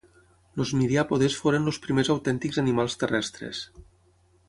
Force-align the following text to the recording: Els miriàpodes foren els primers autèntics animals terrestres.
Els 0.63 0.71
miriàpodes 0.79 1.35
foren 1.43 1.71
els 1.73 1.79
primers 1.85 2.11
autèntics 2.17 2.61
animals 2.65 3.01
terrestres. 3.05 3.65